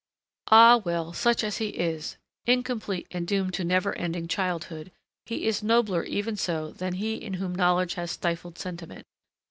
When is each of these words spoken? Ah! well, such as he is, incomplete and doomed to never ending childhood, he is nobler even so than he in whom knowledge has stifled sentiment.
Ah! 0.49 0.77
well, 0.77 1.13
such 1.13 1.43
as 1.43 1.57
he 1.57 1.67
is, 1.67 2.17
incomplete 2.47 3.05
and 3.11 3.27
doomed 3.27 3.53
to 3.53 3.63
never 3.63 3.93
ending 3.97 4.27
childhood, 4.27 4.91
he 5.27 5.45
is 5.45 5.61
nobler 5.61 6.03
even 6.05 6.35
so 6.35 6.71
than 6.71 6.93
he 6.95 7.17
in 7.17 7.35
whom 7.35 7.53
knowledge 7.53 7.93
has 7.93 8.09
stifled 8.09 8.57
sentiment. 8.57 9.05